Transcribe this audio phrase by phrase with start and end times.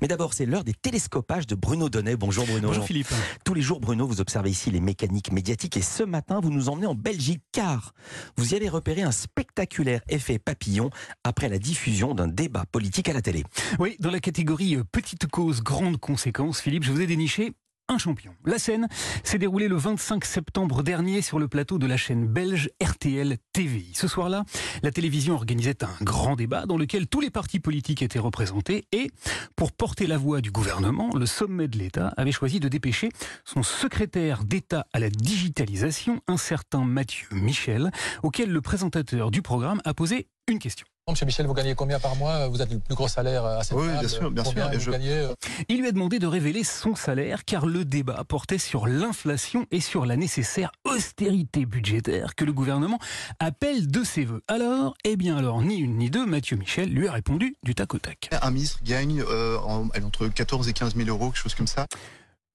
[0.00, 2.16] Mais d'abord, c'est l'heure des télescopages de Bruno Donnet.
[2.16, 2.68] Bonjour Bruno.
[2.68, 3.08] Bonjour Philippe.
[3.44, 6.68] Tous les jours, Bruno, vous observez ici les mécaniques médiatiques et ce matin, vous nous
[6.68, 7.94] emmenez en Belgique car
[8.36, 10.90] vous y avez repéré un spectaculaire effet papillon
[11.24, 13.44] après la diffusion d'un débat politique à la télé.
[13.78, 17.52] Oui, dans la catégorie euh, petite cause, grande conséquence, Philippe, je vous ai déniché
[17.88, 18.34] un champion.
[18.44, 18.88] La scène
[19.24, 23.92] s'est déroulée le 25 septembre dernier sur le plateau de la chaîne belge RTL TVI.
[23.94, 24.44] Ce soir-là,
[24.82, 29.10] la télévision organisait un grand débat dans lequel tous les partis politiques étaient représentés et,
[29.56, 33.08] pour porter la voix du gouvernement, le sommet de l'État avait choisi de dépêcher
[33.44, 37.90] son secrétaire d'État à la digitalisation, un certain Mathieu Michel,
[38.22, 40.86] auquel le présentateur du programme a posé une question.
[41.10, 42.48] Monsieur Michel, vous gagnez combien par mois?
[42.48, 44.72] Vous êtes le plus gros salaire à cette Oui, bien sûr, bien sûr.
[44.72, 44.90] Et je...
[44.90, 45.28] gagnez
[45.68, 49.80] Il lui a demandé de révéler son salaire car le débat portait sur l'inflation et
[49.80, 52.98] sur la nécessaire austérité budgétaire que le gouvernement
[53.40, 54.42] appelle de ses voeux.
[54.48, 57.94] Alors, eh bien alors, ni une ni deux, Mathieu Michel lui a répondu du tac
[57.94, 58.28] au tac.
[58.42, 61.86] Un ministre gagne euh, en, entre 14 et 15 000 euros, quelque chose comme ça?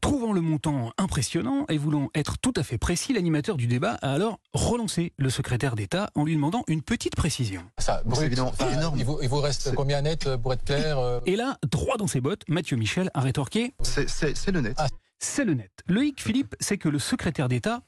[0.00, 4.12] Trouvant le montant impressionnant et voulant être tout à fait précis, l'animateur du débat a
[4.12, 7.62] alors relancé le secrétaire d'État en lui demandant une petite précision.
[7.78, 8.98] Ça, enfin, énorme.
[8.98, 11.98] Il vous, il vous reste combien net euh, pour être clair euh, Et là, droit
[11.98, 14.74] dans ses bottes, Mathieu Michel a rétorqué C'est- le net.
[14.78, 14.88] Ah.
[15.18, 15.70] c'est le net.
[15.86, 17.82] Le hic, Philippe, c'est que le secrétaire d'État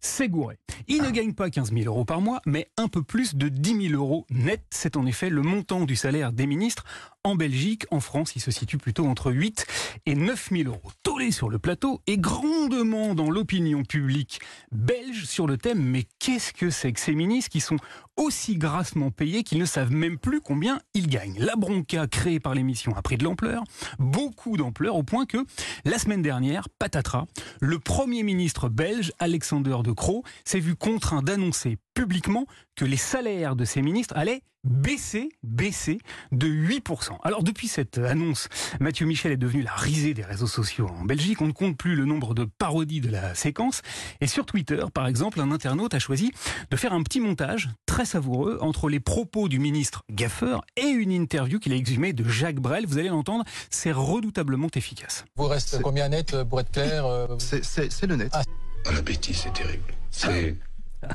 [0.00, 0.56] s'est gouré.
[0.88, 3.88] Il ne gagne pas 15 000 euros par mois, mais un peu plus de 10
[3.90, 4.62] 000 euros net.
[4.70, 6.84] C'est en effet le montant du salaire des ministres.
[7.22, 9.66] En Belgique, en France, il se situe plutôt entre 8
[10.06, 10.90] et 9 000 euros.
[11.02, 14.40] Tollé sur le plateau et grandement dans l'opinion publique
[14.72, 17.76] belge sur le thème mais qu'est-ce que c'est que ces ministres qui sont
[18.20, 21.38] aussi grassement payés qu'ils ne savent même plus combien ils gagnent.
[21.38, 23.64] La bronca créée par l'émission a pris de l'ampleur,
[23.98, 25.38] beaucoup d'ampleur, au point que
[25.84, 27.24] la semaine dernière, patatras,
[27.60, 32.46] le Premier ministre belge, Alexander De Croo, s'est vu contraint d'annoncer publiquement
[32.76, 35.98] que les salaires de ses ministres allaient baisser, baisser
[36.32, 37.16] de 8%.
[37.22, 41.40] Alors depuis cette annonce, Mathieu Michel est devenu la risée des réseaux sociaux en Belgique.
[41.40, 43.80] On ne compte plus le nombre de parodies de la séquence.
[44.20, 46.30] Et sur Twitter, par exemple, un internaute a choisi
[46.70, 51.10] de faire un petit montage très savoureux entre les propos du ministre Gaffeur et une
[51.12, 52.84] interview qu'il a exhumée de Jacques Brel.
[52.86, 55.24] Vous allez l'entendre, c'est redoutablement efficace.
[55.36, 58.30] Vous reste C'est- combien net euh, pour être clair euh, c'est le net.
[58.34, 58.42] Ah.
[58.86, 59.92] Ah, la bêtise, c'est terrible.
[60.10, 60.56] C'est.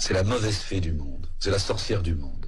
[0.00, 1.26] C'est la mauvaise fée du monde.
[1.40, 2.46] C'est la sorcière du monde.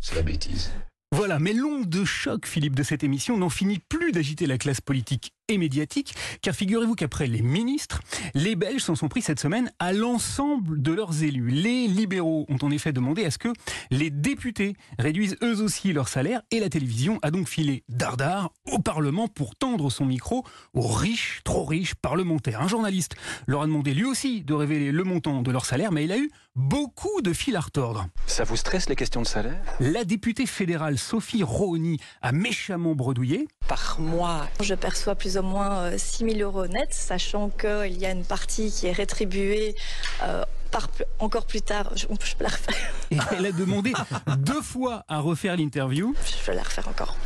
[0.00, 0.70] C'est la bêtise.
[1.12, 4.80] Voilà, mais l'onde de choc, Philippe, de cette émission n'en finit plus d'agiter la classe
[4.80, 8.00] politique et médiatique, car figurez-vous qu'après les ministres,
[8.34, 11.50] les Belges s'en sont pris cette semaine à l'ensemble de leurs élus.
[11.50, 13.52] Les libéraux ont en effet demandé à ce que
[13.90, 18.78] les députés réduisent eux aussi leur salaire, et la télévision a donc filé dardard au
[18.78, 20.44] Parlement pour tendre son micro
[20.74, 22.62] aux riches, trop riches parlementaires.
[22.62, 23.16] Un journaliste
[23.46, 26.18] leur a demandé lui aussi de révéler le montant de leur salaire, mais il a
[26.18, 28.06] eu beaucoup de fil à retordre.
[28.26, 29.62] Ça vous stresse les questions de salaire?
[29.80, 33.48] La députée fédérale Sophie Rohny a méchamment bredouillé.
[33.68, 34.48] par mois.
[34.60, 38.70] Je perçois plus moins euh, 6 000 euros net, sachant qu'il y a une partie
[38.70, 39.74] qui est rétribuée
[40.22, 41.92] euh, par, encore plus tard.
[41.96, 42.92] Je, je peux la refaire.
[43.10, 43.92] Et elle a demandé
[44.38, 46.14] deux fois à refaire l'interview.
[46.24, 47.16] Je peux la refaire encore.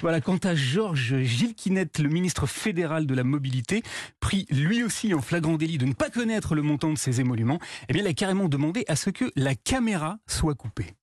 [0.00, 3.82] Voilà, quant à Georges Gilquinet, le ministre fédéral de la mobilité,
[4.20, 7.58] pris lui aussi en flagrant délit de ne pas connaître le montant de ses émoluments,
[7.88, 10.94] eh bien, il a carrément demandé à ce que la caméra soit coupée.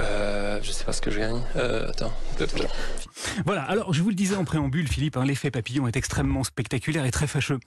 [0.00, 1.42] Euh, je sais pas ce que je gagne.
[1.56, 1.90] Euh.
[3.44, 7.04] Voilà, alors je vous le disais en préambule, Philippe, hein, l'effet papillon est extrêmement spectaculaire
[7.04, 7.58] et très fâcheux.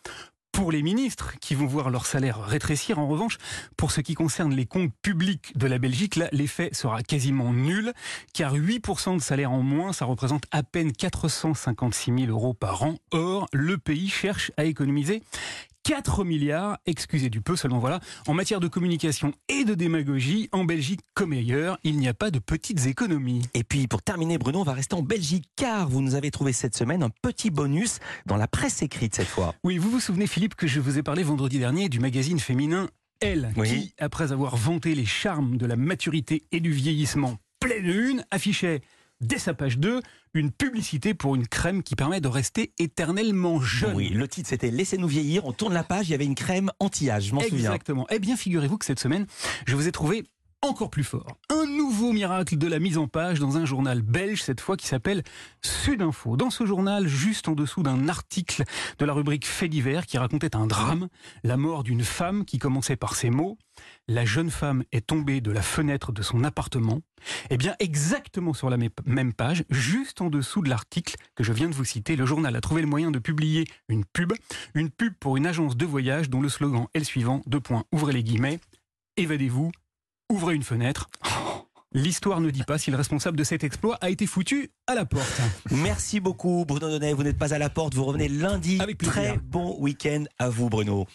[0.52, 3.40] Pour les ministres qui vont voir leur salaire rétrécir, en revanche,
[3.76, 7.92] pour ce qui concerne les comptes publics de la Belgique, là, l'effet sera quasiment nul,
[8.36, 12.98] car 8% de salaire en moins, ça représente à peine 456 000 euros par an.
[13.12, 15.24] Or, le pays cherche à économiser
[15.84, 20.64] 4 milliards, excusez du peu seulement voilà, en matière de communication et de démagogie, en
[20.64, 23.42] Belgique comme ailleurs, il n'y a pas de petites économies.
[23.54, 26.54] Et puis pour terminer, Bruno, on va rester en Belgique car vous nous avez trouvé
[26.54, 29.56] cette semaine un petit bonus dans la presse écrite cette fois.
[29.64, 32.90] Oui, vous vous souvenez, Philippe, que je vous ai parlé vendredi dernier du magazine féminin
[33.20, 33.70] Elle, Oui.
[33.70, 38.82] qui, après avoir vanté les charmes de la maturité et du vieillissement pleine une, affichait
[39.24, 40.02] dès sa page 2
[40.36, 43.96] une publicité pour une crème qui permet de rester éternellement jeune.
[43.96, 45.46] Oui, le titre c'était Laissez-nous vieillir.
[45.46, 47.72] On tourne la page, il y avait une crème anti-âge, je m'en souviens.
[47.72, 48.08] Exactement.
[48.10, 49.28] Eh bien, figurez-vous que cette semaine,
[49.68, 50.24] je vous ai trouvé
[50.64, 51.38] encore plus fort.
[51.50, 54.88] Un nouveau miracle de la mise en page dans un journal belge, cette fois qui
[54.88, 55.24] s'appelle
[55.62, 56.38] Sudinfo.
[56.38, 58.64] Dans ce journal, juste en dessous d'un article
[58.98, 61.10] de la rubrique Fait divers qui racontait un drame,
[61.44, 63.58] la mort d'une femme qui commençait par ces mots
[64.08, 67.02] La jeune femme est tombée de la fenêtre de son appartement.
[67.50, 71.70] Eh bien, exactement sur la même page, juste en dessous de l'article que je viens
[71.70, 74.34] de vous citer, le journal a trouvé le moyen de publier une pub,
[74.74, 77.84] une pub pour une agence de voyage dont le slogan est le suivant, deux points,
[77.92, 78.60] ouvrez les guillemets,
[79.18, 79.72] évadez-vous,
[80.34, 81.10] ouvrez une fenêtre.
[81.94, 85.06] L'histoire ne dit pas si le responsable de cet exploit a été foutu à la
[85.06, 85.42] porte.
[85.70, 88.80] Merci beaucoup Bruno Donnet, vous n'êtes pas à la porte, vous revenez lundi.
[88.82, 89.14] Avec plaisir.
[89.14, 91.06] Très bon week-end à vous Bruno.